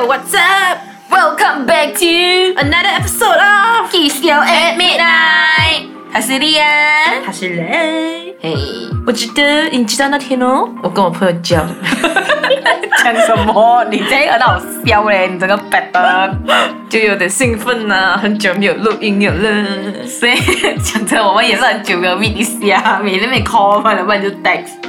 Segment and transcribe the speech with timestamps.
[0.00, 0.78] Yo, what's up?
[1.10, 5.39] Welcome back to another episode of Kiss You at Midnight.
[6.12, 8.34] 他是莉安，他是雷。
[8.40, 8.54] 嘿，
[9.06, 11.64] 我记得你知道那天哦，我跟我朋友讲，
[13.04, 13.84] 讲什么？
[13.90, 16.36] 你这个很好笑嘞，你这个 bad 的，
[16.88, 20.04] 就有点兴奋呐、很久没有录音了了。
[20.04, 20.34] 所以
[20.82, 24.80] 讲真，我们也是很久没有 meet 一下，每天没 call 嘛，要不然就 text。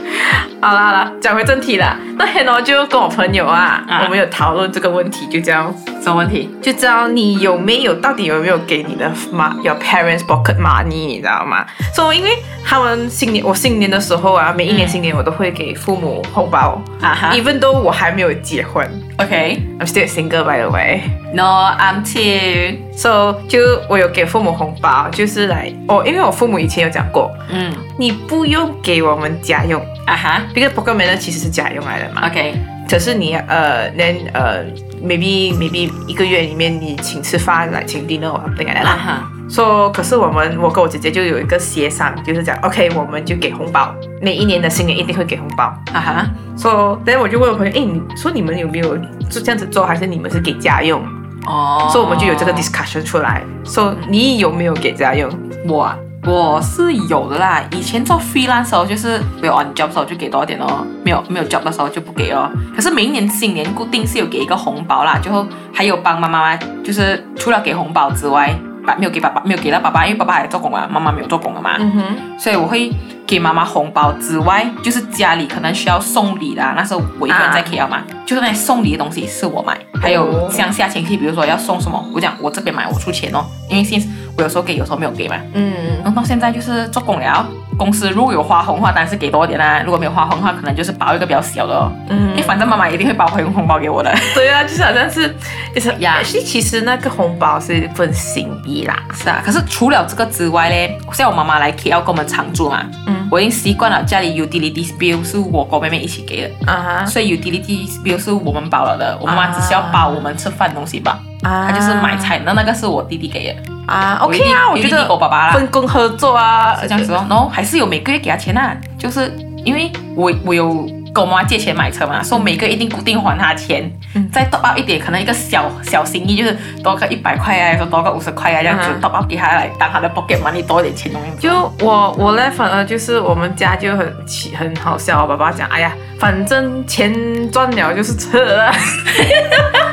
[0.62, 1.98] 好啦好啦，讲回正题啦。
[2.18, 6.48] 那天呢，就跟我朋友啊，啊我们有讨论这个问题，就这样，什么问题？
[6.62, 11.66] 就知道你有没有，到底有没有给你的妈，your parents pocket money，你知道吗？
[11.94, 12.30] 所、以因为
[12.64, 16.82] 他们新年，我新年的时候啊，每一年新年我都会给父母红包。
[17.02, 19.62] 啊哈 Even though 我还没有结婚 OK。
[19.80, 21.02] ，I'm still single by the way。
[21.34, 22.78] No, I'm too.
[22.96, 30.42] So 就我有给父母红包，就是来哦，因为我父母以前有讲过，嗯，你不用给我们家用，啊哈。
[30.56, 32.28] 因为 pocket money 其实是家用来的嘛。
[32.28, 32.54] OK。
[32.90, 34.66] 可是你呃，连呃
[35.02, 39.31] ，maybe maybe 一个月里面你请吃饭来请 dinner 或 something like that 啦。
[39.52, 45.66] 说、可是我们我跟我姐姐就有一个协商，就是讲 OK，我们就给红包，每一年的新年一定会给红包。
[45.92, 46.26] 哈哈。
[46.58, 48.96] 说、所以我就问我朋友，哎，你说你们有没有
[49.30, 51.04] 就这样子做，还是你们是给家用？
[51.48, 51.90] 哦。
[51.92, 53.44] 所以我们就有这个 discussion 出来。
[53.66, 55.30] 说、你有没有给家用？
[55.68, 57.62] 我啊，我是有的啦。
[57.72, 62.50] 以前做 freelance 时候，就是没有 on job 的时候就给多一点哦，没有没有 job 的时候就不给哦。
[62.74, 68.56] 可是每一年新年固定是有给一个红包啦，就还有帮妈妈，就是除了给红包之外，
[68.86, 71.76] 把没有给爸爸，没有给到爸爸，因为爸爸还做工啊，妈妈没有做工了嘛。
[71.80, 72.92] 嗯哼，所以我会
[73.26, 76.74] 给妈妈红包之外，就是家里可能需要送礼啦。
[76.76, 85.36] 那时候我一个人在 KL 嘛，就是那些送礼的东西是我买，还有哦乡下亲戚，比如说要送什么，我讲我这边买我出钱哦，因为现在我有时候给，有时候没有给嘛。
[85.54, 85.74] 嗯，
[86.04, 87.46] 然后到现在就是做工了，
[87.82, 91.92] 公司如果有花红的话，当然是给多一点啦；如果没有花红的话，可能就是包一个比较小的哦。
[92.10, 94.14] 嗯因为反正妈妈一定会包回红包给我的。
[94.36, 95.36] 对啊，就是好像是，
[95.74, 98.96] 就是呀其实其实那个红包是一份心意啦。
[99.16, 106.72] 是啊，可是除了这个之外嘞，像我妈妈来 KL 跟我们常住嘛，嗯我已经习惯了家里 utilities bill 是我跟我妹妹一起给的。
[106.72, 117.26] 啊哈所以 utility bill 是我们包了的，我妈妈只需要包我们吃饭的东西吧，啊她就是买菜，那那个是我弟弟给的，啊，OK 啊，我觉得给我爸爸啦，分工合作啊，是这样子哦。
[117.30, 119.32] 然后还是有每个月给他钱啊，就是
[119.66, 131.12] 因为我我有跟我妈妈借钱买车嘛，所以每个月一定固定还他钱，嗯再 top up 一点，可能一个小小心意就是多个一百块啊，多个五十块啊，这样子嗯 top up 给他来当他的 pocket money 多一点钱。
[131.38, 135.22] 就我我呢，反而就是我们家就很奇很好笑。
[135.22, 137.14] 我爸爸讲，哎呀，反正钱
[137.52, 138.74] 赚了就是车啊。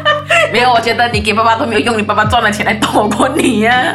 [0.52, 3.94] 没有，我觉得你给爸爸都没有用，你爸爸赚的钱来多过你呀、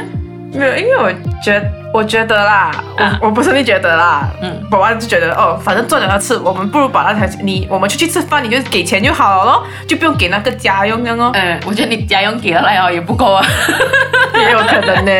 [0.53, 1.11] 没有，因为我
[1.43, 1.61] 觉
[1.93, 3.17] 我觉得啦，啊。
[3.21, 4.51] 我我不是你觉得啦，嗯。
[4.51, 13.45] 嗯，爸爸就觉得哦，反正赚了要吃，我们不如把那条你我们出去吃饭，你就给钱就好了咯，就不用给那个家用这样哦，嗯，我觉得你家用给了来哦也不够啊。
[14.35, 15.11] 也有可能呢。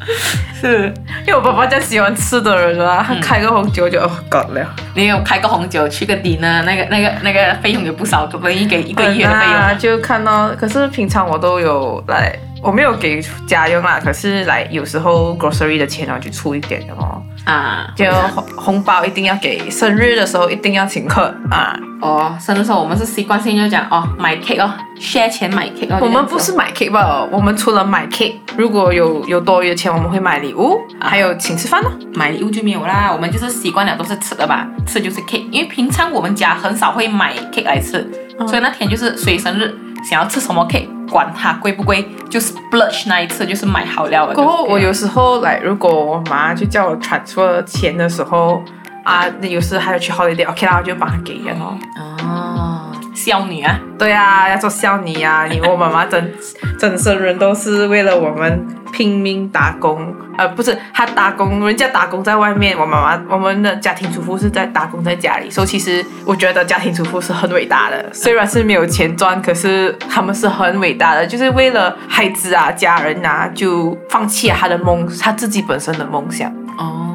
[0.60, 0.92] 是，
[1.26, 9.54] 因为我爸爸就喜欢吃的人啊，他开个红酒就哦 God 了，你有开个红酒去个 dinner，那个那个那个费用也不少，可能一给一个月的费用。
[9.54, 9.70] 啊。
[9.70, 18.04] 啊就看到，可是平常我都有来，我没有给家用啦，可是来有时候 grocery 的钱我就出一点的哦，啊，就
[18.34, 21.74] 红红包一定要给，生日的时候一定要请客啊。
[22.02, 25.98] 哦，生日时候我们是习惯性就讲哦，买 cake 哦，share 钱买 cake 哦。
[26.00, 27.26] 我们不是买 cake 吧？
[27.30, 31.90] 我们除了买 cake，如果有有多余的钱，我们会买礼物，还有请吃饭哦。
[32.14, 38.10] 买礼物就没有啦，我们就是习惯了都是吃的吧，吃就是 cake，因为平常我们家很少会买 cake 来吃，
[38.46, 44.34] 所以那天就是谁生日想要吃什么 cake，管它贵不贵，就是 splurge 那一次就是买好料了。
[44.34, 48.62] 过后我有时候来，如果我妈就叫我 transfer 钱的时候
[49.04, 51.78] 啊，那有时还要去 holiday，OK 啦，我就帮她给人哦。
[52.22, 55.46] 哦，孝女啊，对啊，要做孝女啊！
[55.46, 56.30] 你我妈妈整
[56.78, 58.66] 整 生人都是为了我们
[59.00, 76.52] 拼命打工，呃，不是他打工，人家打工在外面，我妈妈我们的家庭主妇是在打工在家里，所以其实我觉得家庭主妇是很伟大的，虽然是没有钱赚，可是他们是很伟大的，就是为了孩子啊、家人啊，就放弃了他的梦，他自己本身的梦想。
[76.76, 77.09] 哦，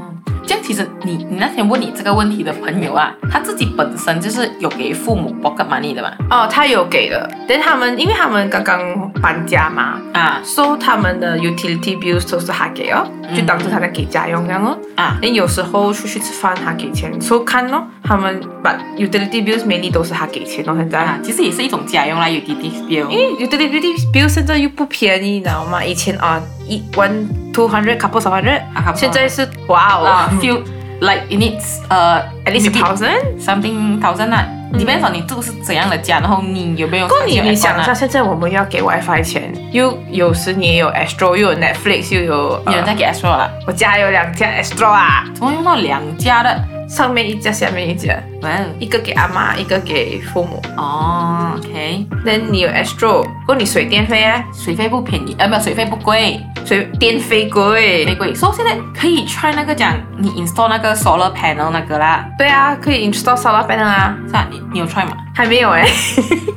[0.61, 6.11] 其实你你那天问你这个问题的朋友啊，他自己本身就是有给父母 pocket money 的嘛？
[6.29, 10.41] 哦，他有给的，但他们因为他们刚刚搬家嘛，啊。
[10.43, 13.05] 收他们的 utility bills 都是他给哦，
[13.35, 14.77] 就当做他在给家用这样哦。
[14.95, 15.17] 啊。
[15.21, 20.99] 那有时候出去吃饭他给钱，所以看哦，他们把 utility bills mainly 都是他给钱到，现在。
[20.99, 23.09] 啊，其实也是一种家用啦 utility bill。
[23.09, 25.83] 因为 utility bill 现在又不便宜，你知道吗？
[25.83, 28.61] 以前啊一 one two hundred couple of hundred，、
[28.95, 30.61] 现在是哇哦、啊，feel
[30.99, 33.39] like it needs uh at least thousand。
[33.39, 46.63] something thousand 啊，depends on 你住是怎样的家，然后你有没有不过你你想一下，现在我们要给 WiFi 钱，又有时你也有 Astro，又有 Netflix，又有呃有人在给 Astro 了，我家有两家 Astro 啊，怎么用到两家的？
[46.87, 50.61] 上面一家，下面一家，喂，一个给阿妈，一个给父母。
[50.77, 58.13] 哦，OK，那你有 Astro，不过你水电费啊，水费不便宜，呃，没有水费不贵，水电费贵没。
[58.13, 65.17] 贵，所以现在可以 try 那个讲你 install 那个 solar panel 那个啦，对啊，可以 install solar panel 啊，是啊，你你有 try 吗？
[65.35, 65.85] 还没有哎、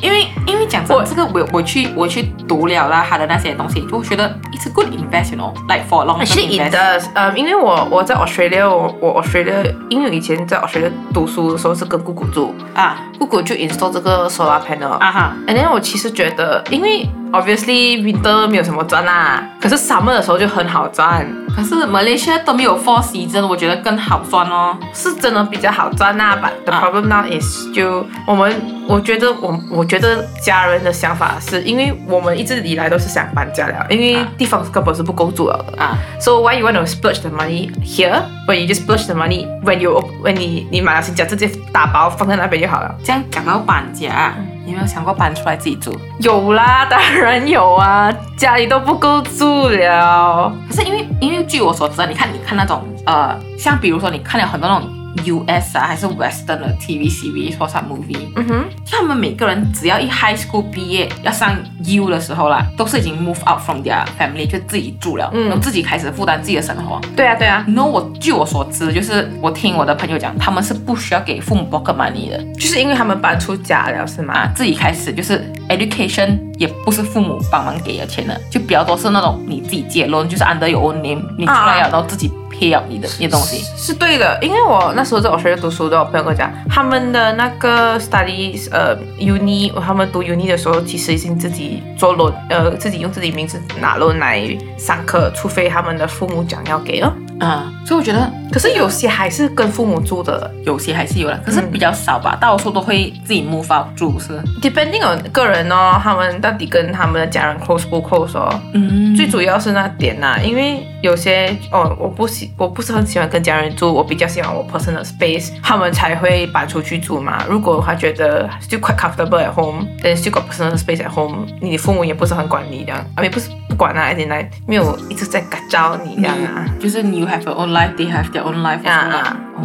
[0.00, 10.92] 因为因为讲真，这个我我去我去读了啦，他的那些东西，就觉得 it's a good investment，you know，like for long term 是 it does，呃，因为我我在 Australia，我我 Australia，因为以前在 Australia
[11.12, 23.02] 读书的时候是跟姑姑住，啊姑姑就 install 这个 solar panel，啊哈，And then 我其实觉得，因为 obviously winter 没有什么赚啦，可是 summer 的时候就很好赚，可是 Malaysia 都没有 four
[23.02, 24.76] season，我觉得更好赚哦。
[24.92, 26.36] 是真的比较好赚啦。
[26.36, 28.54] But the 啊 problem now is 就我们，
[28.88, 35.82] 我觉得我我觉得家人的想法是因为我们一直以来都是想搬家了，因为啊地方根本是不够住了的。
[35.82, 39.78] 啊，So why you want to splurge the money here when you just splurge the money when
[39.78, 42.94] you when 你你买了新家直接打包放在那边就好了？
[43.04, 44.32] 这样讲到搬家，
[44.68, 45.98] 你有没有想过搬出来自己住？
[46.20, 50.52] 有啦，当然有啊，家里都不够住了。
[50.68, 54.86] 可是因为因为据我所知，你看你看那种呃，像比如说你看了很多那种
[55.24, 58.64] US 啊，还是 Western 的 TV series 或者 movie，嗯哼。
[58.90, 67.00] 他们每个人只要一 high school 毕业要上 U 的时候啦，都是已经 move out from their family 就自己住了，嗯然后自己开始负担自己的生活。
[67.14, 74.34] 对啊，对啊，然后我据我所知，就是我听我的朋友讲，他们是不需要给父母 pocket money 的就是因为他们搬出家了，是吗？
[74.34, 83.64] 啊，自己开始就是 education 也不是父母帮忙给的钱的，就比较多是那种你自己借 loan，就是 under your own name，你出来了然后自己 pay up 你的你的东西。
[83.76, 97.12] 是对的，因为我那时候在我学校读书的，我朋友跟我讲，他们的那个 studies 呃 uni，他们读 uni 的时候，其实已经自己做 loan，呃，自己用自己名字拿 loan 来上课，除非他们的父母讲要给哦。
[97.40, 104.40] 啊，所以我觉得可是有些还是跟父母住的有些还是有了，可是比较少吧，大多数都会自己 move out 住是。
[104.60, 108.60] ，depending on 个人哦，他们到底跟他们的家人 close 不 close 哦。
[108.72, 117.44] 嗯最主要是那点呐、因为有些哦，我不喜我不是很喜欢跟家人住，我比较喜欢我 personal space，他们才会搬出去住嘛。
[117.48, 126.64] 如果他觉得就 quite comfortable at home，then still got personal space at home，你父母也不是很管你这样，啊，也不是不管啊，而且来没有一直在感召你这样啊。
[126.78, 129.36] 就是 you have your own life, they have their own life 啊。
[129.56, 129.64] 哦，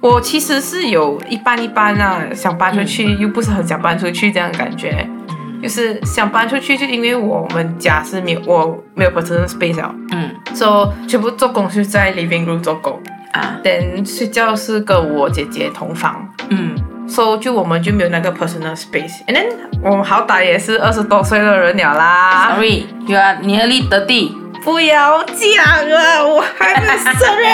[0.00, 5.08] 我其实是有一般一般啊，想搬出去、又不是很想搬出去这样的感觉。
[5.62, 10.30] 就是想搬出去，就因为我们家是没有我没有 personal space 了，嗯。
[10.54, 13.00] 所以全部做工是在 living room 做工。
[13.32, 16.28] 啊，then 睡觉是跟我姐姐同房。
[16.50, 16.74] 嗯
[17.08, 19.24] ，so 就我们就没有那个 personal space。
[19.26, 19.46] And then
[19.82, 27.44] 我们好歹也是二十多岁的人了啦，，sorry, you are nearly thirty，不要讲了，我还没生日。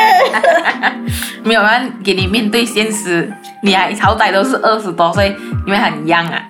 [1.43, 3.33] 没有人给你面对现实，
[3.63, 6.43] 你还好歹都是二十多岁，你们很 young 啊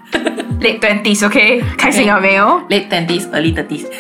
[0.61, 3.91] Late twenties，OK，、开心了没有？，late twenties, early thirties，所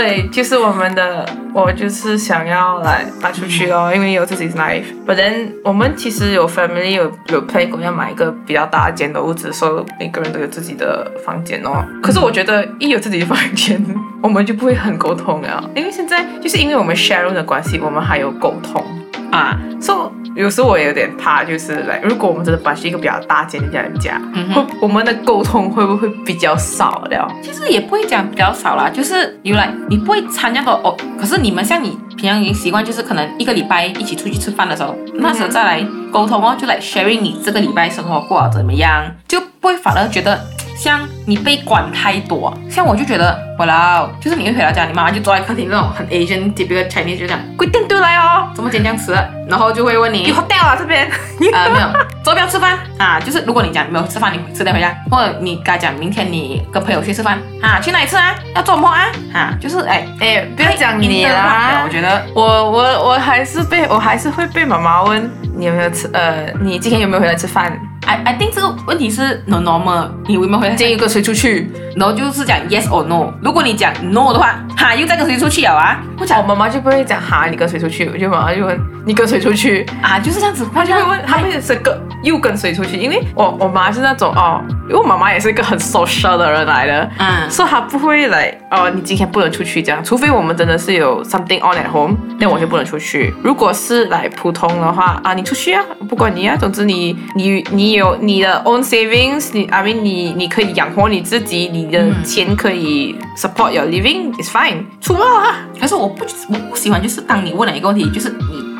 [0.00, 4.84] 以就是我们的，我就是想要来搬出去咯，因为有自己的 life。
[5.04, 11.84] But then 我们其实有 family 有有 plan 过要买一个比较大间的屋子，所以每个人都有自己的房间哦。
[12.00, 13.84] 可是我觉得一有自己的房间，
[14.22, 18.84] 我们就不会很沟通了，因为现在就是因为我们 share 的关系，我们还有沟通。
[19.30, 27.28] 啊，所以有时候我也有点怕，就是来，如果我们真的搬去一个比较大间的人家，嗯哼会我们的沟通会不会比较少了？
[27.42, 40.40] 其实也不会讲比较少啦，就是原来你不会参加到哦，可是你们像你平常已经习惯，就是可能一个礼拜一起出去吃饭的时候，那时候再来沟通哦，就来 sharing 你这个礼拜生活过得怎么样，就不会反而觉得。
[40.82, 49.24] 像你被管太多，像我就觉得，我啦，就是你一回到家，你妈妈就坐在客厅那种很 Asian typical Chinese 就这样，贵店对来哦，怎么今天这样迟了？
[49.48, 51.08] 然后就会问你你 hotel 啊这边。
[51.54, 51.86] 啊、 没有，
[52.24, 58.34] 周标吃饭啊，就是如果你讲没有吃饭，你迟点回家，或者你跟他讲明天你跟朋友去吃饭啊，去哪里吃啊？
[58.56, 59.06] 要做什么啊？
[59.32, 67.78] 啊，就是哎，哎，不要讲你啦我，觉得我我我还是被我还是会被妈妈问你有没有吃呃，你今天有没有回来吃饭？
[68.06, 71.70] I I think 这个问题是 no normal，你为什么会建议跟谁出去？
[71.96, 76.00] 然后就是讲 yes or no，如果你讲 no 的话，哈，又在跟谁出去了啊？
[76.18, 78.08] 我讲我妈妈就不会讲哈，你跟谁出去？
[78.12, 79.86] 我就妈妈就问你跟谁出去？
[80.02, 82.96] 啊，就是这样子，她就会问，她会是跟又跟谁出去？
[82.96, 93.32] 因为我我妈是那种哦，因为我妈妈也是一个很 social 的人来的，嗯所以她不会来哦，你今天不能出去这样，除非我们真的是有 something on at home，那我就不能出去。
[93.42, 105.66] 如果是来普通的话啊，你出去啊，不管你啊，总之你你你有你的 own savings，你 I mean 你你可以养活你自己，你的钱可以 support your living，is fine，出吧啊。
[105.80, 108.28] 可是我不我不喜欢，就是当你问了一个问题，就是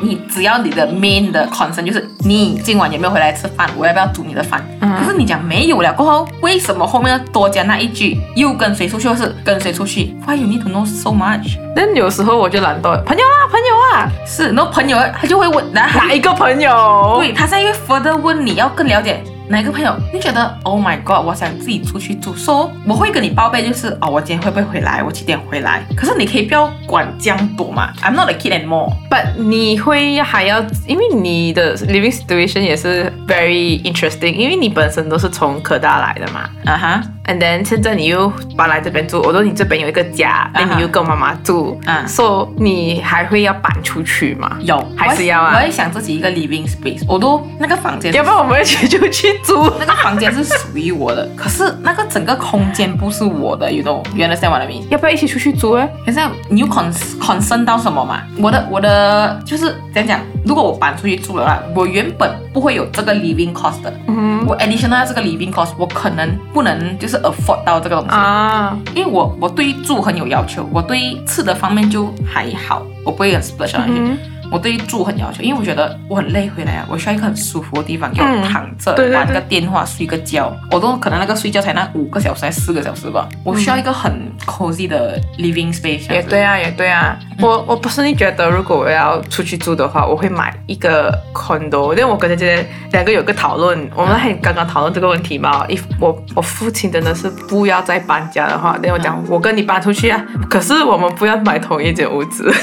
[0.03, 4.61] 你你只要你的 main 的 concern 就是你今晚有没有回来吃饭，我要不要煮你的饭？
[4.79, 11.57] 可是你讲没有了过后，为什么后面要多加那一句又跟谁出去，或是跟谁出去？Why you need to know so much？
[11.75, 17.17] 但有时候我就懒惰，朋友啊，朋友啊，是，然后朋友他就会问，然后他哪一个朋友？
[17.19, 25.83] 对，他现在会 further 问你要更了解哪一个朋友，你觉得 Oh my God，我想自己出去住，说、我会跟你报备，就是哦，我今天会不会回来，我几点回来？
[25.95, 28.93] 可是你可以不要管这样多嘛，I'm not a kid anymore。
[29.09, 36.49] But 你会还要，因为你的 living situation 也是 very interesting，因为你本身都是从科大来的嘛。
[36.65, 44.57] 啊哈，，and then 现在你又搬来这边住，我说你这边有一个家，那、你又跟妈妈住，嗯，so 你还会要搬出去吗？
[44.61, 49.63] 有还是要啊我也想自己一个 living space，我都那个房间要不然我们一起就去租。
[49.79, 54.87] 那个房间是属于我的，可是那个整个空间不是我的，you know，you understand what I mean？
[54.89, 55.89] 要不要一起出去租哎？
[56.05, 58.21] 可是你有 con concern 到什么嘛？
[58.39, 60.19] 我的我的就是怎样讲？
[60.45, 63.93] 如果我搬出去住的话，我原本不会有这个 living cost 的。
[64.07, 73.93] 嗯我 additional 这个 living cost，我可能不能就是 afford 到这个东西，啊，因为我我对住很有要求，我对吃的方面就还好，我不会很 splurge 那些。
[73.95, 74.17] 嗯
[74.51, 80.55] 我对住很要求，因为我觉得我很累回来啊，我需要一个很舒服的地方，给我嗯躺着、玩个电话、睡个觉。
[80.71, 86.11] 我都可能那个睡觉才那五个小时还四个小时吧，我需要一个很 cozy 的 living space。
[86.11, 87.17] 也对啊，也对啊。
[87.39, 91.91] 我我不是你觉得，如果我要出去住的话，我会买一个 condo。
[91.91, 95.65] 因为我跟姐姐两个有个讨论，我们还刚刚讨论这个问题嘛。
[95.67, 102.53] if 我我父亲真的是不要再搬家的话，那我讲我跟你搬出去啊，可是我们不要买同一间屋子。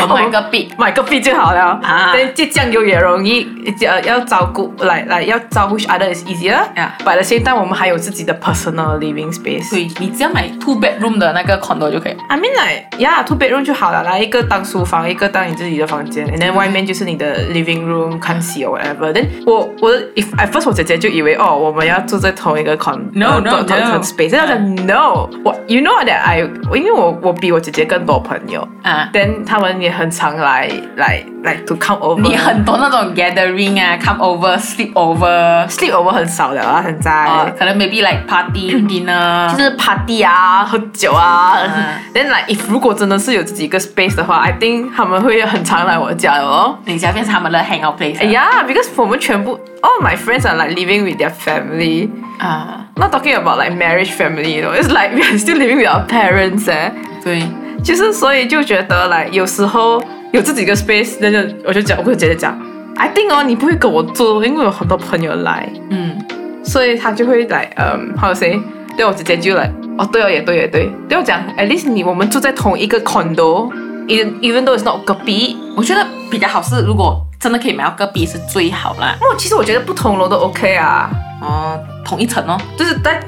[0.00, 3.46] 我买个币，买个币就好了啊但这酱油也容易，
[3.86, 6.58] 呃，要照顾来来要照顾 each other is easier。
[6.76, 6.90] Yeah.
[7.04, 9.70] But the same time，我们还有自己的 personal living space。
[9.70, 12.16] 对你只要买 two bedroom 的那个 condo 就可以。
[12.28, 19.12] I mean like yeah two bedroom 就好了，来一个当书房，一个当你自己的房间，and then 外面就是你的 living room 看戏 or whatever。
[19.12, 23.62] then 我我 if at first 我姐姐就以为哦我们要住在同一个 con No, 呃 no, no.
[23.64, 26.40] 同 space，但她讲 no，我 you know that I
[26.74, 32.20] 因为我我比我姐姐更多朋友啊，then 他们也很常来来来 to come over。
[32.22, 37.10] 你很多那种 gathering 啊，come over、sleep over，sleep over 很少的啊，现在。
[37.10, 41.58] 啊，可能 maybe like party dinner，就是 party 啊，喝酒啊。
[41.64, 41.68] 嗯
[42.14, 46.78] Then like if 如果真的是有自己一个 space 的话，I think 他们会很常来我家的哦。
[46.84, 52.08] 你家变成他们的 hangout place 哎呀，because 我们全部 all my friends are like living with their family.
[52.38, 54.72] 啊，Not talking about like marriage family, you know.
[54.80, 56.70] It's like we are still living with our parents.
[56.70, 56.92] 哎，
[57.24, 57.42] 对，
[57.82, 62.58] 就是所以就觉得来有时候有自己一个 space，那就我就讲，我跟姐姐讲
[62.96, 65.68] ，I think 哦，你不会跟我住，因为有很多朋友来。
[65.90, 66.16] 嗯，
[66.64, 68.60] 所以他就会来，嗯，how to say？
[68.96, 79.16] 对我姐姐就来，哦，对哦，也对也对，对我讲，at least 你我们住在同一个 condo，even even though it's not 隔壁，我觉得比较好是，如果真的可以买到隔壁是最好啦。
[79.20, 81.08] 哦，其实我觉得不同楼都 OK 啊，
[81.40, 83.22] 哦，同一层哦，就是在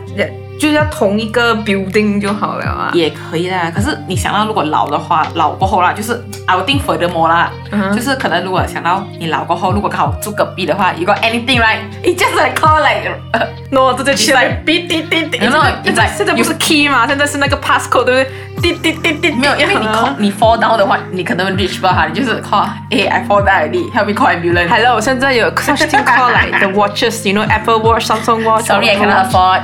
[0.60, 2.90] 就是要同一个 building 就好了啊。
[2.92, 3.72] 也可以啦。
[3.74, 7.50] 可是你想到如果老的话，老过后啦，就是 I will think furthermore 啦，
[7.94, 11.78] 就是可能如果想到你老过后，如果刚好住隔壁的话，you got anything right?
[12.02, 13.40] It just like call like，呃
[13.70, 17.06] no，直接去 It's like- 滴滴滴滴，No, no, 现在现在不是 key 吗？
[17.06, 18.30] 现在是那个 passcode，对不对？
[18.60, 24.68] 滴滴滴滴，没有，因为你 call 你 fall down 的话，你可能 reach 不到它，你就是 call，哎，I fall down already，help me call ambulance。
[24.68, 28.66] Hello，现在有 such thing called like the watches，you know Apple Watch、Samsung Watch。
[28.66, 29.62] Sorry, I cannot afford。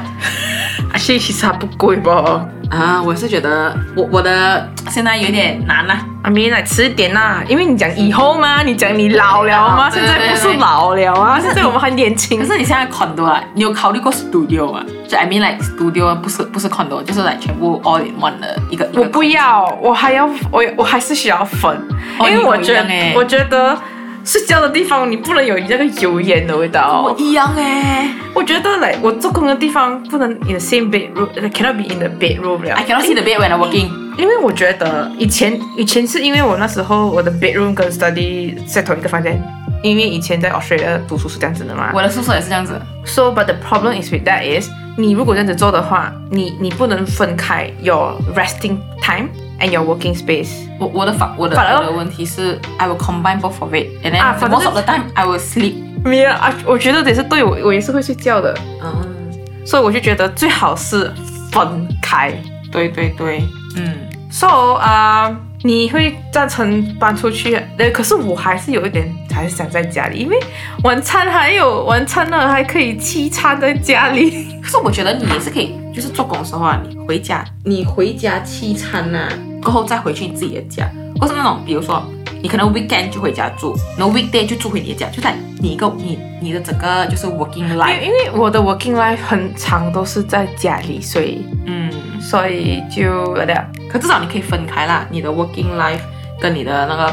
[0.96, 2.46] Actually，其实它不贵吧？
[2.70, 5.98] 啊，我是觉得我我的现在有点难啦。
[6.22, 9.90] 阿明来迟一点啦，因为你讲以后嘛，你讲你老了吗？
[9.90, 12.46] 对现在不是老了啊，现在我们还年轻可。
[12.46, 14.82] 是你现在 condo 啊，你有考虑过 studio 吗？
[15.06, 18.88] 就 I mean like studio 不是不是 condo，就是来全部 all in one 的一个。
[18.94, 21.70] 我不要，我还要我我还是需要分，
[22.18, 23.78] 哦因为我觉得我觉得
[24.26, 27.14] 睡觉的地方你不能有那个油烟的味道我。
[27.16, 32.74] 一样哎我觉得来我做工的地方不能 in the same bedroom，cannot be in the bedroom 了。
[32.74, 33.88] ，I cannot see the bed when I'm working。
[34.18, 39.40] 因为我觉得以前以前是因为我那时候我的 bedroom 跟 study 在同一个房间，
[39.82, 41.92] 因为以前在 Australia 读书是这样子的嘛。
[41.94, 42.80] 我的宿舍也是这样子。
[43.04, 44.68] So but the problem is with that is
[44.98, 49.28] 你如果这样子做的话，你你不能分开 your resting time
[49.60, 50.66] and your working space。
[50.78, 55.74] 我我的法我的反而我的问题是，I will combine both of it and then 啊 most of the time I will sleep。
[56.04, 58.56] 没有啊，我觉得也是对我我也是会睡觉的。
[58.82, 61.12] 嗯，所以我就觉得最好是
[61.50, 62.32] 分开。
[62.70, 63.42] 对对对，
[63.76, 63.96] 嗯
[64.30, 67.58] ，So 啊、你会赞成搬出去？
[67.76, 70.38] 对，可是我还是有一点还是想在家里，因为
[70.84, 74.60] 晚餐还有晚餐呢，还可以七餐在家里。
[74.62, 79.30] 可是我觉得你也是可以，就是做工的时候啊，你回家，你回家七餐呐、
[79.62, 80.86] 过后再回去你自己的家，
[81.18, 82.04] 或是那种比如说
[82.42, 96.02] 你可能 weekend 就回家住，然后 weekday 就住回你的家，就在你一个你你的整个就是 working life，为因为我的 working life 很长都是在家里，所以嗯，所以就有点可至少你可以分开啦，你的 working life
[96.38, 97.10] 跟你的那个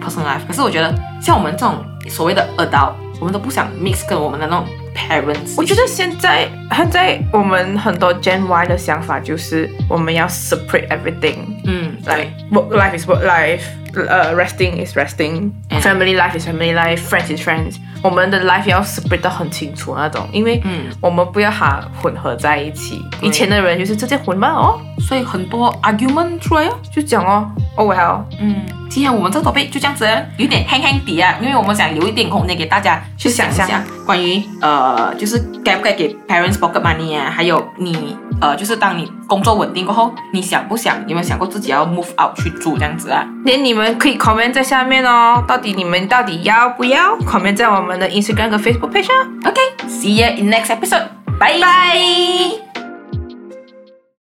[0.00, 0.46] personal life。
[0.46, 4.64] 可是我觉得像我们这种所谓的 adult，我们都不想 mix 跟我们的那种
[5.08, 5.54] parents。
[5.56, 13.62] 我觉得现在现在我们很多 Gen Y 的想法就是我们要 separate everything，嗯，对 like work life is work life，
[13.94, 17.76] 呃、resting is resting，family、嗯 life is family life，friends is friends。
[18.02, 18.82] 我们的 life 要
[19.20, 23.04] 得很清楚那种，因为嗯我们不要它混合在一起。
[23.20, 26.78] 以前的人就是直接混嘛哦，所以很多 argument 出来哦。
[26.90, 30.06] 就讲哦，oh well，嗯，今天我们这个 topic 就这样子，
[30.38, 43.26] 有点轻轻底啊，因为我们想留一点空间给大家去想一下关于呃，就是该不该给 parents pocket money 啊，还有你呃，就是当你工作稳定过后，你想不想有没有想过自己要 move out 去住这样子啊？
[43.44, 51.06] 连你们们可以 comment 在下面哦，到底你们到底要不要 comment 在我们的 Instagram 和 Facebook page 啊？OK，see you in next episode，
[51.38, 52.69] 拜拜。